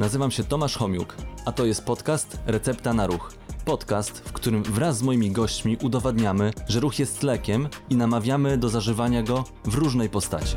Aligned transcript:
Nazywam 0.00 0.30
się 0.30 0.44
Tomasz 0.44 0.76
Homiuk, 0.76 1.16
a 1.44 1.52
to 1.52 1.64
jest 1.64 1.84
podcast 1.84 2.38
Recepta 2.46 2.92
na 2.92 3.06
Ruch. 3.06 3.32
Podcast, 3.64 4.28
w 4.28 4.32
którym 4.32 4.62
wraz 4.62 4.98
z 4.98 5.02
moimi 5.02 5.30
gośćmi 5.30 5.76
udowadniamy, 5.82 6.50
że 6.68 6.80
ruch 6.80 6.98
jest 6.98 7.22
lekiem 7.22 7.68
i 7.90 7.96
namawiamy 7.96 8.58
do 8.58 8.68
zażywania 8.68 9.22
go 9.22 9.44
w 9.64 9.74
różnej 9.74 10.08
postaci. 10.08 10.56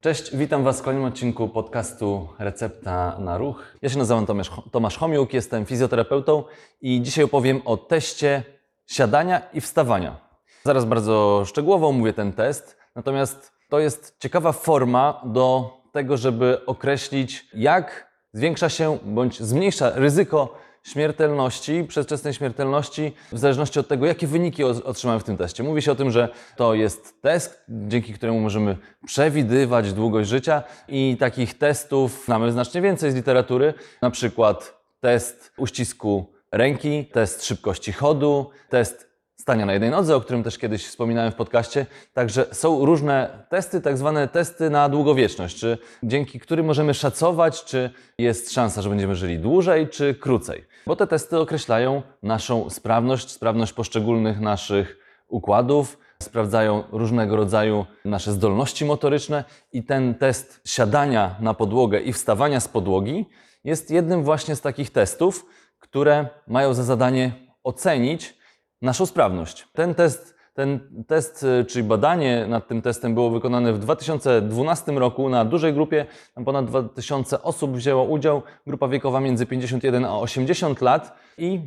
Cześć, 0.00 0.36
witam 0.36 0.64
Was 0.64 0.80
w 0.80 0.82
kolejnym 0.82 1.08
odcinku 1.08 1.48
podcastu 1.48 2.28
Recepta 2.38 3.18
na 3.18 3.38
Ruch. 3.38 3.62
Ja 3.82 3.88
się 3.88 3.98
nazywam 3.98 4.26
Tomasz, 4.26 4.50
Tomasz 4.70 4.98
Homiuk, 4.98 5.32
jestem 5.32 5.66
fizjoterapeutą 5.66 6.44
i 6.80 7.02
dzisiaj 7.02 7.24
opowiem 7.24 7.62
o 7.64 7.76
teście 7.76 8.44
siadania 8.86 9.42
i 9.52 9.60
wstawania. 9.60 10.16
Zaraz 10.64 10.84
bardzo 10.84 11.44
szczegółowo 11.46 11.88
omówię 11.88 12.12
ten 12.12 12.32
test, 12.32 12.76
natomiast 12.94 13.61
to 13.72 13.80
jest 13.80 14.16
ciekawa 14.18 14.52
forma 14.52 15.22
do 15.24 15.76
tego, 15.92 16.16
żeby 16.16 16.66
określić, 16.66 17.48
jak 17.54 18.12
zwiększa 18.32 18.68
się 18.68 18.98
bądź 19.04 19.40
zmniejsza 19.40 19.92
ryzyko 19.94 20.58
śmiertelności, 20.82 21.84
przedwczesnej 21.88 22.34
śmiertelności, 22.34 23.12
w 23.32 23.38
zależności 23.38 23.80
od 23.80 23.88
tego, 23.88 24.06
jakie 24.06 24.26
wyniki 24.26 24.64
otrzymamy 24.64 25.20
w 25.20 25.24
tym 25.24 25.36
teście. 25.36 25.62
Mówi 25.62 25.82
się 25.82 25.92
o 25.92 25.94
tym, 25.94 26.10
że 26.10 26.28
to 26.56 26.74
jest 26.74 27.22
test, 27.22 27.64
dzięki 27.68 28.14
któremu 28.14 28.40
możemy 28.40 28.76
przewidywać 29.06 29.92
długość 29.92 30.30
życia 30.30 30.62
i 30.88 31.16
takich 31.20 31.58
testów 31.58 32.22
znamy 32.24 32.52
znacznie 32.52 32.80
więcej 32.80 33.12
z 33.12 33.14
literatury, 33.14 33.74
na 34.02 34.10
przykład 34.10 34.82
test 35.00 35.52
uścisku 35.58 36.32
ręki, 36.50 37.06
test 37.06 37.44
szybkości 37.44 37.92
chodu, 37.92 38.50
test 38.68 39.11
stania 39.42 39.66
na 39.66 39.72
jednej 39.72 39.90
nodze, 39.90 40.16
o 40.16 40.20
którym 40.20 40.42
też 40.42 40.58
kiedyś 40.58 40.86
wspominałem 40.86 41.32
w 41.32 41.34
podcaście. 41.34 41.86
Także 42.12 42.46
są 42.52 42.84
różne 42.84 43.44
testy, 43.48 43.80
tak 43.80 43.98
zwane 43.98 44.28
testy 44.28 44.70
na 44.70 44.88
długowieczność, 44.88 45.56
czy 45.56 45.78
dzięki 46.02 46.40
którym 46.40 46.66
możemy 46.66 46.94
szacować, 46.94 47.64
czy 47.64 47.90
jest 48.18 48.52
szansa, 48.52 48.82
że 48.82 48.88
będziemy 48.88 49.14
żyli 49.14 49.38
dłużej, 49.38 49.88
czy 49.88 50.14
krócej. 50.14 50.64
Bo 50.86 50.96
te 50.96 51.06
testy 51.06 51.38
określają 51.38 52.02
naszą 52.22 52.70
sprawność, 52.70 53.30
sprawność 53.30 53.72
poszczególnych 53.72 54.40
naszych 54.40 54.98
układów, 55.28 55.98
sprawdzają 56.22 56.84
różnego 56.92 57.36
rodzaju 57.36 57.86
nasze 58.04 58.32
zdolności 58.32 58.84
motoryczne 58.84 59.44
i 59.72 59.84
ten 59.84 60.14
test 60.14 60.60
siadania 60.64 61.36
na 61.40 61.54
podłogę 61.54 62.00
i 62.00 62.12
wstawania 62.12 62.60
z 62.60 62.68
podłogi 62.68 63.26
jest 63.64 63.90
jednym 63.90 64.24
właśnie 64.24 64.56
z 64.56 64.60
takich 64.60 64.90
testów, 64.90 65.46
które 65.78 66.28
mają 66.46 66.74
za 66.74 66.82
zadanie 66.82 67.32
ocenić 67.64 68.41
naszą 68.82 69.06
sprawność. 69.06 69.68
Ten 69.72 69.94
test, 69.94 70.34
ten 70.54 70.80
test, 71.06 71.42
y, 71.42 71.64
czyli 71.64 71.84
badanie 71.84 72.46
nad 72.46 72.68
tym 72.68 72.82
testem 72.82 73.14
było 73.14 73.30
wykonane 73.30 73.72
w 73.72 73.78
2012 73.78 74.92
roku 74.92 75.28
na 75.28 75.44
dużej 75.44 75.74
grupie. 75.74 76.06
Tam 76.34 76.44
ponad 76.44 76.66
2000 76.66 77.42
osób 77.42 77.76
wzięło 77.76 78.04
udział. 78.04 78.42
Grupa 78.66 78.88
wiekowa 78.88 79.20
między 79.20 79.46
51 79.46 80.04
a 80.04 80.18
80 80.18 80.80
lat 80.80 81.18
i 81.38 81.60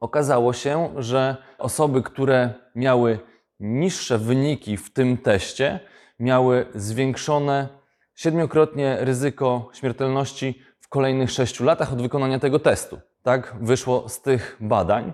okazało 0.00 0.52
się, 0.52 0.94
że 0.96 1.36
osoby, 1.58 2.02
które 2.02 2.54
miały 2.74 3.18
niższe 3.60 4.18
wyniki 4.18 4.76
w 4.76 4.92
tym 4.92 5.18
teście, 5.18 5.80
miały 6.18 6.66
zwiększone 6.74 7.68
siedmiokrotnie 8.14 8.96
ryzyko 9.00 9.70
śmiertelności 9.72 10.62
w 10.80 10.88
kolejnych 10.88 11.30
6 11.30 11.60
latach 11.60 11.92
od 11.92 12.02
wykonania 12.02 12.38
tego 12.38 12.58
testu. 12.58 13.00
Tak 13.22 13.56
wyszło 13.60 14.08
z 14.08 14.22
tych 14.22 14.56
badań. 14.60 15.12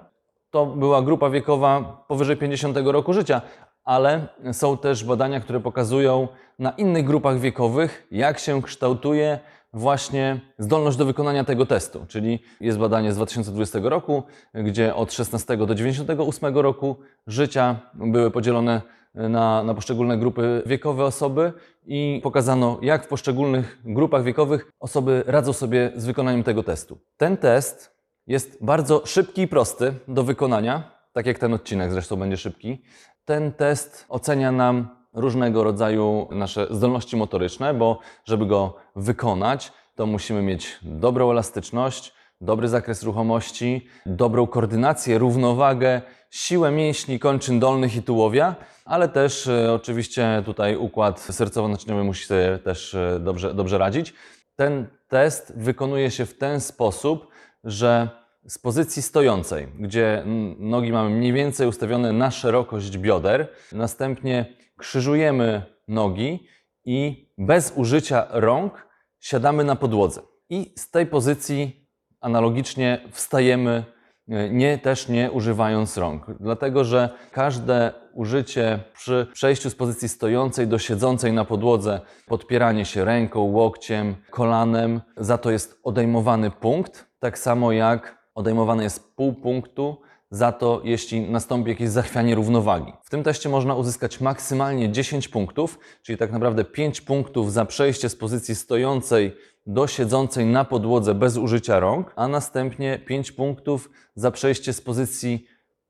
To 0.51 0.67
była 0.67 1.03
grupa 1.03 1.31
wiekowa 1.31 2.05
powyżej 2.09 2.37
50 2.37 2.77
roku 2.85 3.13
życia, 3.13 3.43
ale 3.85 4.27
są 4.53 4.79
też 4.79 5.05
badania, 5.05 5.41
które 5.41 5.61
pokazują 5.61 6.29
na 6.59 6.71
innych 6.71 7.05
grupach 7.05 7.39
wiekowych, 7.39 8.07
jak 8.11 8.39
się 8.39 8.63
kształtuje 8.63 9.39
właśnie 9.73 10.41
zdolność 10.59 10.97
do 10.97 11.05
wykonania 11.05 11.45
tego 11.45 11.67
testu. 11.67 12.07
Czyli 12.09 12.39
jest 12.61 12.79
badanie 12.79 13.13
z 13.13 13.17
2020 13.17 13.79
roku, 13.83 14.23
gdzie 14.55 14.95
od 14.95 15.13
16 15.13 15.57
do 15.57 15.75
98 15.75 16.59
roku 16.59 16.97
życia 17.27 17.81
były 17.95 18.31
podzielone 18.31 18.83
na, 19.15 19.63
na 19.63 19.75
poszczególne 19.75 20.19
grupy 20.19 20.63
wiekowe 20.67 21.05
osoby 21.05 21.53
i 21.87 22.21
pokazano, 22.23 22.79
jak 22.83 23.05
w 23.05 23.09
poszczególnych 23.09 23.79
grupach 23.85 24.23
wiekowych 24.23 24.73
osoby 24.81 25.25
radzą 25.27 25.53
sobie 25.53 25.93
z 25.97 26.07
wykonaniem 26.07 26.43
tego 26.43 26.63
testu. 26.63 26.99
Ten 27.17 27.37
test 27.37 27.98
jest 28.29 28.65
bardzo 28.65 29.03
szybki 29.07 29.43
i 29.43 29.49
prosty 29.49 29.95
do 30.09 30.25
wykonania, 30.25 30.91
tak 31.13 31.27
jak 31.27 31.39
ten 31.39 31.55
odcinek 31.55 31.93
zresztą 31.93 32.17
będzie 32.17 32.37
szybki. 32.37 32.83
Ten 33.25 33.53
test 33.53 34.05
ocenia 34.09 34.53
nam 34.53 34.89
różnego 35.15 35.65
rodzaju 35.65 36.29
nasze 36.31 36.67
zdolności 36.71 37.17
motoryczne, 37.17 37.75
bo 37.75 37.99
żeby 38.25 38.47
go 38.47 38.77
wykonać, 38.97 39.73
to 39.95 40.07
musimy 40.07 40.43
mieć 40.43 40.79
dobrą 40.83 41.31
elastyczność, 41.31 42.15
dobry 42.41 42.69
zakres 42.69 43.03
ruchomości, 43.03 43.87
dobrą 44.07 44.47
koordynację, 44.47 45.19
równowagę, 45.19 46.03
siłę 46.31 46.71
mięśni, 46.71 47.19
kończyn 47.19 47.61
dolnych 47.61 47.97
i 47.97 48.03
tułowia, 48.03 48.55
ale 48.85 49.09
też 49.09 49.47
e, 49.47 49.73
oczywiście 49.73 50.43
tutaj 50.47 50.77
układ 50.77 51.21
sercowo-naczyniowy 51.21 52.05
musi 52.05 52.27
sobie 52.27 52.59
też 52.59 52.95
e, 52.95 53.21
dobrze, 53.21 53.55
dobrze 53.55 53.79
radzić. 53.79 54.15
Ten 54.57 54.87
test 55.09 55.53
wykonuje 55.57 56.11
się 56.11 56.27
w 56.27 56.39
ten 56.39 56.61
sposób, 56.61 57.27
że 57.69 58.09
z 58.47 58.59
pozycji 58.59 59.03
stojącej, 59.03 59.69
gdzie 59.79 60.25
nogi 60.59 60.93
mamy 60.93 61.11
mniej 61.11 61.33
więcej 61.33 61.69
ustawione 61.69 62.13
na 62.13 62.31
szerokość 62.31 62.99
bioder, 62.99 63.49
następnie 63.73 64.57
krzyżujemy 64.79 65.63
nogi 65.89 66.47
i 66.85 67.29
bez 67.39 67.73
użycia 67.77 68.27
rąk 68.31 68.89
siadamy 69.21 69.65
na 69.65 69.77
podłodze. 69.77 70.21
I 70.51 70.75
z 70.77 70.91
tej 70.91 71.07
pozycji 71.07 71.89
analogicznie 72.21 73.01
wstajemy, 73.11 73.85
e, 74.29 74.51
nie, 74.51 74.79
też 74.79 75.09
nie 75.09 75.31
używając 75.31 75.97
rąk. 75.97 76.27
Dlatego, 76.41 76.85
że 76.85 77.11
każde 77.33 77.93
użycie 78.15 78.81
przy 78.95 79.27
przejściu 79.33 79.71
z 79.71 79.75
pozycji 79.75 80.09
stojącej 80.09 80.67
do 80.67 80.79
siedzącej 80.79 81.33
na 81.33 81.45
podłodze, 81.45 82.01
podpieranie 82.27 82.85
się 82.85 83.05
ręką, 83.05 83.41
łokciem, 83.41 84.17
kolanem, 84.31 85.01
za 85.17 85.39
to 85.39 85.51
jest 85.51 85.81
odejmowany 85.85 86.51
punkt, 86.51 87.08
tak 87.19 87.39
samo 87.39 87.73
jak 87.73 88.19
odejmowane 88.35 88.83
jest 88.83 89.15
pół 89.17 89.33
punktu 89.33 90.01
za 90.31 90.53
to, 90.53 90.81
jeśli 90.85 91.21
nastąpi 91.21 91.71
jakieś 91.71 91.89
zachwianie 91.89 92.35
równowagi. 92.35 92.93
W 93.03 93.11
tym 93.11 93.23
teście 93.23 93.49
można 93.49 93.75
uzyskać 93.75 94.21
maksymalnie 94.21 94.93
10 94.93 95.29
punktów, 95.29 95.79
czyli 96.03 96.19
tak 96.19 96.33
naprawdę 96.33 96.65
5 96.65 97.01
punktów 97.01 97.53
za 97.53 97.65
przejście 97.65 98.09
z 98.09 98.17
pozycji 98.17 98.55
stojącej 98.55 99.37
do 99.67 99.87
siedzącej 99.87 100.47
na 100.47 100.65
podłodze 100.65 101.15
bez 101.15 101.37
użycia 101.37 101.81
rąk, 101.81 102.13
a 102.17 102.29
następnie 102.29 102.99
5 102.99 103.33
punktów 103.33 103.91
za 104.15 104.31
przejście 104.31 104.73
z 104.73 104.81
pozycji 104.81 105.47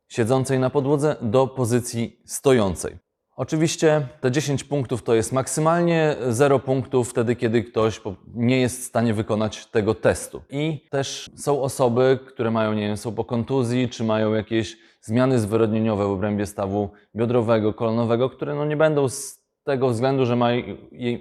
siedzącej 0.08 0.58
na 0.58 0.70
podłodze 0.70 1.16
do 1.22 1.46
pozycji 1.46 2.22
stojącej. 2.26 3.07
Oczywiście 3.38 4.06
te 4.20 4.30
10 4.30 4.64
punktów 4.64 5.02
to 5.02 5.14
jest 5.14 5.32
maksymalnie 5.32 6.16
0 6.28 6.58
punktów 6.58 7.10
wtedy, 7.10 7.36
kiedy 7.36 7.62
ktoś 7.62 8.00
nie 8.34 8.60
jest 8.60 8.80
w 8.80 8.84
stanie 8.84 9.14
wykonać 9.14 9.66
tego 9.66 9.94
testu. 9.94 10.42
I 10.50 10.86
też 10.90 11.30
są 11.36 11.62
osoby, 11.62 12.18
które 12.26 12.50
mają, 12.50 12.72
nie 12.72 12.86
wiem, 12.86 12.96
są 12.96 13.14
po 13.14 13.24
kontuzji, 13.24 13.88
czy 13.88 14.04
mają 14.04 14.34
jakieś 14.34 14.76
zmiany 15.00 15.38
zwyrodnieniowe 15.38 16.06
w 16.06 16.10
obrębie 16.10 16.46
stawu 16.46 16.90
biodrowego, 17.16 17.74
kolanowego, 17.74 18.30
które 18.30 18.54
no 18.54 18.64
nie 18.64 18.76
będą 18.76 19.08
z 19.08 19.40
tego 19.64 19.88
względu, 19.88 20.26
że 20.26 20.36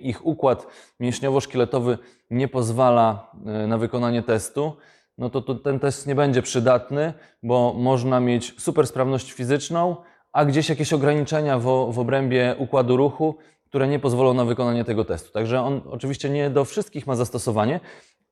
ich 0.01 0.25
układ 0.25 0.67
mięśniowo-szkieletowy 0.99 1.97
nie 2.29 2.47
pozwala 2.47 3.31
e, 3.45 3.67
na 3.67 3.77
wykonanie 3.77 4.23
testu, 4.23 4.73
no 5.17 5.29
to, 5.29 5.41
to 5.41 5.55
ten 5.55 5.79
test 5.79 6.07
nie 6.07 6.15
będzie 6.15 6.41
przydatny, 6.41 7.13
bo 7.43 7.73
można 7.77 8.19
mieć 8.19 8.61
super 8.61 8.87
sprawność 8.87 9.31
fizyczną, 9.31 9.95
a 10.37 10.45
gdzieś 10.45 10.69
jakieś 10.69 10.93
ograniczenia 10.93 11.59
w, 11.59 11.63
w 11.91 11.99
obrębie 11.99 12.55
układu 12.57 12.97
ruchu, 12.97 13.35
które 13.65 13.87
nie 13.87 13.99
pozwolą 13.99 14.33
na 14.33 14.45
wykonanie 14.45 14.83
tego 14.83 15.05
testu. 15.05 15.31
Także 15.31 15.61
on 15.61 15.81
oczywiście 15.85 16.29
nie 16.29 16.49
do 16.49 16.65
wszystkich 16.65 17.07
ma 17.07 17.15
zastosowanie, 17.15 17.79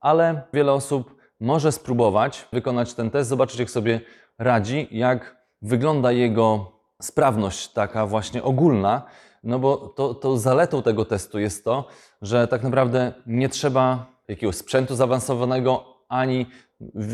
ale 0.00 0.42
wiele 0.52 0.72
osób 0.72 1.16
może 1.40 1.72
spróbować 1.72 2.48
wykonać 2.52 2.94
ten 2.94 3.10
test, 3.10 3.28
zobaczyć 3.28 3.60
jak 3.60 3.70
sobie 3.70 4.00
radzi, 4.38 4.88
jak 4.90 5.36
wygląda 5.62 6.12
jego 6.12 6.72
sprawność 7.02 7.68
taka 7.72 8.06
właśnie 8.06 8.42
ogólna, 8.42 9.02
no 9.42 9.58
bo 9.58 9.76
to, 9.76 10.14
to 10.14 10.38
zaletą 10.38 10.82
tego 10.82 11.04
testu 11.04 11.38
jest 11.38 11.64
to, 11.64 11.88
że 12.22 12.48
tak 12.48 12.62
naprawdę 12.62 13.12
nie 13.26 13.48
trzeba 13.48 14.06
jakiegoś 14.28 14.56
sprzętu 14.56 14.94
zaawansowanego 14.94 15.84
ani 16.08 16.46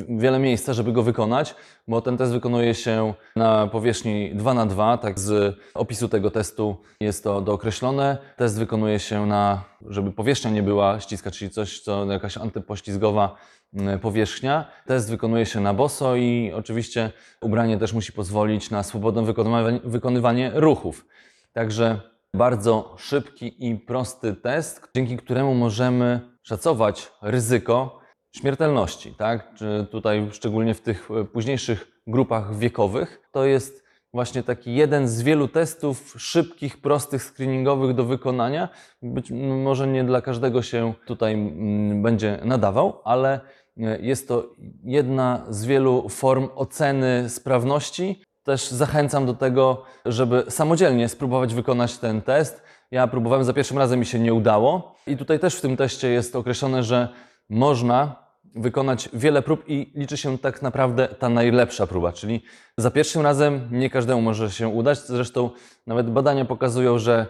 wiele 0.09 0.39
miejsca, 0.39 0.73
żeby 0.73 0.93
go 0.93 1.03
wykonać, 1.03 1.55
bo 1.89 2.01
ten 2.01 2.17
test 2.17 2.33
wykonuje 2.33 2.75
się 2.75 3.15
na 3.37 3.67
powierzchni 3.67 4.35
2 4.35 4.55
na 4.55 4.67
2 4.67 4.99
tak 4.99 5.21
z 5.21 5.57
opisu 5.75 6.09
tego 6.09 6.31
testu 6.31 6.77
jest 7.01 7.25
to 7.25 7.41
dookreślone. 7.41 8.19
Test 8.37 8.59
wykonuje 8.59 8.99
się 8.99 9.27
na, 9.27 9.65
żeby 9.87 10.13
powierzchnia 10.13 10.51
nie 10.51 10.63
była 10.63 11.01
śliska, 11.01 11.31
czyli 11.31 11.51
coś, 11.51 11.81
co 11.81 12.13
jakaś 12.13 12.37
antypoślizgowa 12.37 13.37
mm, 13.75 14.01
powierzchnia. 14.01 14.71
Test 14.87 15.11
wykonuje 15.11 15.47
się 15.47 15.61
na 15.61 15.75
boso 15.75 16.17
i 16.17 16.53
oczywiście 16.55 17.11
ubranie 17.41 17.79
też 17.79 17.93
musi 17.93 18.13
pozwolić 18.13 18.71
na 18.71 18.83
swobodne 18.83 19.23
wykonywanie, 19.23 19.81
wykonywanie 19.85 20.51
ruchów. 20.55 21.07
Także 21.53 22.01
bardzo 22.35 22.95
szybki 22.99 23.69
i 23.69 23.77
prosty 23.77 24.35
test, 24.35 24.89
dzięki 24.97 25.17
któremu 25.17 25.55
możemy 25.55 26.21
szacować 26.43 27.13
ryzyko 27.23 28.02
śmiertelności, 28.37 29.15
tak? 29.15 29.55
Czy 29.55 29.87
tutaj 29.91 30.29
szczególnie 30.33 30.75
w 30.75 30.81
tych 30.81 31.09
e, 31.11 31.25
późniejszych 31.25 32.03
grupach 32.07 32.57
wiekowych, 32.57 33.29
to 33.33 33.45
jest 33.45 33.83
właśnie 34.15 34.43
taki 34.43 34.75
jeden 34.75 35.09
z 35.09 35.23
wielu 35.23 35.49
testów 35.49 36.15
szybkich, 36.19 36.81
prostych, 36.81 37.23
screeningowych 37.23 37.95
do 37.95 38.05
wykonania. 38.05 38.69
Być 39.03 39.31
może 39.65 39.87
nie 39.87 40.05
dla 40.05 40.21
każdego 40.23 40.63
się 40.63 40.95
tutaj 41.07 41.53
będzie 41.95 42.39
nadawał, 42.45 43.01
ale 43.05 43.41
e, 43.81 44.01
jest 44.01 44.29
to 44.29 44.55
jedna 44.85 45.47
z 45.49 45.65
wielu 45.65 46.09
form 46.09 46.49
oceny 46.55 47.29
sprawności. 47.29 48.23
Też 48.43 48.71
zachęcam 48.71 49.27
do 49.27 49.35
tego, 49.35 49.83
żeby 50.05 50.45
samodzielnie 50.49 51.09
spróbować 51.09 51.55
wykonać 51.55 51.99
ten 51.99 52.23
test. 52.23 52.63
Ja 52.91 53.07
próbowałem 53.07 53.45
za 53.45 53.53
pierwszym 53.53 53.79
razem 53.79 54.01
mi 54.01 54.07
się 54.07 54.19
nie 54.19 54.35
udało 54.35 54.95
i 55.07 55.17
tutaj 55.17 55.39
też 55.39 55.57
w 55.57 55.61
tym 55.61 55.77
teście 55.77 56.09
jest 56.09 56.37
określone, 56.37 56.83
że 56.83 57.09
można 57.53 58.23
wykonać 58.55 59.09
wiele 59.13 59.43
prób 59.43 59.65
i 59.69 59.93
liczy 59.95 60.17
się 60.17 60.39
tak 60.39 60.63
naprawdę 60.63 61.09
ta 61.09 61.29
najlepsza 61.29 61.87
próba, 61.87 62.13
czyli 62.13 62.43
za 62.77 62.91
pierwszym 62.91 63.23
razem 63.23 63.69
nie 63.71 63.91
każdemu 63.91 64.23
może 64.23 64.51
się 64.51 64.69
udać. 64.69 64.99
Zresztą 64.99 65.51
nawet 65.87 66.11
badania 66.11 66.45
pokazują, 66.45 66.99
że 66.99 67.27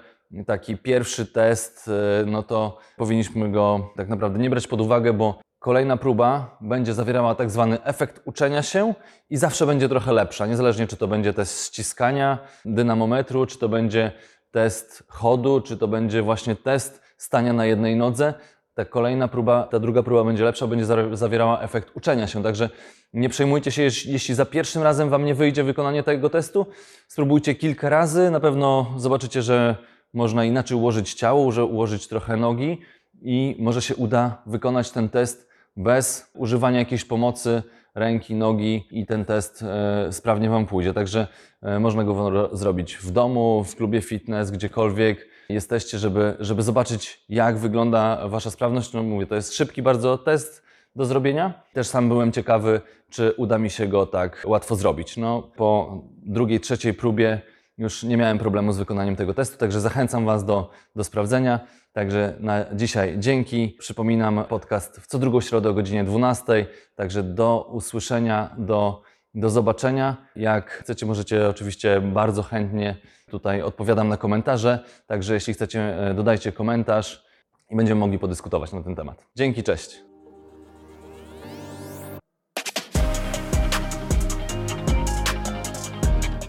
taki 0.47 0.77
pierwszy 0.77 1.27
test, 1.27 1.91
e, 2.23 2.25
no 2.27 2.43
to 2.43 2.79
powinniśmy 2.97 3.51
go 3.51 3.93
tak 3.97 4.09
naprawdę 4.09 4.39
nie 4.39 4.51
brać 4.51 4.67
pod 4.67 4.81
uwagę, 4.81 5.13
bo 5.13 5.41
kolejna 5.59 5.97
próba 5.97 6.57
będzie 6.61 6.95
zawierała 6.95 7.35
tak 7.35 7.51
zwany 7.51 7.83
efekt 7.83 8.23
uczenia 8.25 8.63
się 8.63 8.95
i 9.31 9.37
zawsze 9.37 9.67
będzie 9.67 9.89
trochę 9.89 10.13
lepsza, 10.13 10.47
niezależnie 10.47 10.87
czy 10.87 10.97
to 10.97 11.09
będzie 11.09 11.33
test 11.33 11.67
ściskania 11.67 12.39
dynamometru, 12.65 13.47
czy 13.47 13.59
to 13.59 13.69
będzie 13.69 14.13
test 14.51 15.05
chodu, 15.09 15.61
czy 15.61 15.77
to 15.77 15.89
będzie 15.89 16.23
właśnie 16.23 16.57
test 16.57 17.03
stania 17.17 17.53
na 17.53 17.67
jednej 17.67 17.97
nodze. 17.97 18.35
Ta 18.75 18.85
kolejna 18.85 19.29
próba, 19.29 19.63
ta 19.71 19.79
druga 19.79 20.03
próba 20.03 20.25
będzie 20.25 20.45
lepsza, 20.45 20.67
będzie 20.67 20.85
za- 20.85 21.17
zawierała 21.17 21.61
efekt 21.61 21.91
uczenia 21.97 22.27
się. 22.27 22.43
Także 22.43 22.71
nie 23.13 23.29
przejmujcie 23.29 23.71
się, 23.71 23.83
jeśli 23.83 24.35
za 24.35 24.45
pierwszym 24.47 24.83
razem 24.83 25.09
Wam 25.11 25.25
nie 25.25 25.35
wyjdzie 25.35 25.65
wykonanie 25.65 26.03
tego 26.03 26.31
testu. 26.31 26.67
Spróbujcie 27.09 27.55
kilka 27.55 27.89
razy, 27.89 28.31
na 28.31 28.41
pewno 28.41 28.87
zobaczycie, 28.97 29.43
że 29.43 29.77
można 30.15 30.45
inaczej 30.45 30.77
ułożyć 30.77 31.15
ciało, 31.15 31.53
że 31.53 31.65
ułożyć 31.65 32.09
trochę 32.09 32.37
nogi 32.37 32.79
i 33.23 33.57
może 33.59 33.83
się 33.83 33.97
uda 33.97 34.43
wykonać 34.47 34.91
ten 34.91 35.09
test 35.09 35.49
bez 35.77 36.31
używania 36.35 36.79
jakiejś 36.79 37.05
pomocy 37.05 37.63
ręki, 37.95 38.35
nogi 38.35 38.89
i 38.91 39.07
ten 39.07 39.25
test 39.25 39.63
e, 39.63 40.13
sprawnie 40.13 40.51
Wam 40.51 40.67
pójdzie. 40.67 40.95
Także 40.95 41.27
e, 41.63 41.79
można 41.81 42.05
go 42.05 42.51
zrobić 42.53 42.97
w 42.97 43.11
domu, 43.11 43.65
w 43.65 43.77
klubie 43.77 44.01
fitness, 44.03 44.51
gdziekolwiek 44.51 45.29
jesteście, 45.53 45.99
żeby, 45.99 46.37
żeby 46.41 46.63
zobaczyć, 46.63 47.25
jak 47.29 47.59
wygląda 47.59 48.29
Wasza 48.29 48.51
sprawność. 48.51 48.93
No 48.93 49.03
mówię, 49.03 49.27
to 49.27 49.35
jest 49.35 49.55
szybki 49.55 49.83
bardzo 49.83 50.19
test 50.19 50.63
do 50.97 51.05
zrobienia. 51.05 51.63
Też 51.73 51.87
sam 51.87 52.09
byłem 52.09 52.33
ciekawy, 52.33 52.81
czy 53.11 53.35
uda 53.37 53.59
mi 53.59 53.71
się 53.71 53.89
go 53.89 54.07
tak 54.07 54.43
łatwo 54.47 54.77
zrobić. 54.77 55.17
No, 55.17 55.51
po 55.57 56.01
drugiej, 56.23 56.61
trzeciej 56.61 56.95
próbie 56.95 57.41
już 57.79 58.03
nie 58.03 58.17
miałem 58.17 58.39
problemu 58.39 58.73
z 58.73 58.79
wykonaniem 58.79 59.17
tego 59.17 59.35
testu, 59.35 59.59
także 59.59 59.81
zachęcam 59.81 60.27
Was 60.27 60.45
do, 60.45 60.71
do 60.97 61.05
sprawdzenia. 61.05 61.61
Także 61.93 62.37
na 62.41 62.65
dzisiaj 62.75 63.15
dzięki. 63.19 63.77
Przypominam 63.79 64.45
podcast 64.49 65.01
w 65.01 65.07
co 65.07 65.19
drugą 65.19 65.41
środę 65.41 65.71
o 65.71 65.75
godzinie 65.75 66.05
12. 66.05 66.67
Także 66.95 67.23
do 67.23 67.69
usłyszenia, 67.73 68.55
do, 68.59 69.03
do 69.35 69.51
zobaczenia. 69.51 70.17
Jak 70.37 70.71
chcecie, 70.71 71.07
możecie 71.07 71.49
oczywiście 71.49 72.01
bardzo 72.01 72.43
chętnie 72.43 72.97
tutaj 73.31 73.63
odpowiadam 73.63 74.09
na 74.09 74.17
komentarze. 74.17 74.85
Także 75.07 75.35
jeśli 75.35 75.55
chcecie, 75.55 76.09
e, 76.11 76.15
dodajcie 76.15 76.53
komentarz 76.53 77.25
i 77.71 77.77
będziemy 77.77 78.01
mogli 78.01 78.19
podyskutować 78.19 78.73
na 78.73 78.83
ten 78.83 78.97
temat. 78.97 79.27
Dzięki, 79.37 79.63
cześć. 79.63 80.03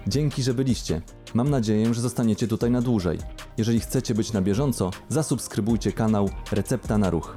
Dzięki, 0.07 0.43
że 0.43 0.53
byliście. 0.53 1.01
Mam 1.33 1.49
nadzieję, 1.49 1.93
że 1.93 2.01
zostaniecie 2.01 2.47
tutaj 2.47 2.71
na 2.71 2.81
dłużej. 2.81 3.19
Jeżeli 3.57 3.79
chcecie 3.79 4.15
być 4.15 4.33
na 4.33 4.41
bieżąco, 4.41 4.91
zasubskrybujcie 5.09 5.91
kanał 5.91 6.29
Recepta 6.51 6.97
na 6.97 7.09
Ruch. 7.09 7.35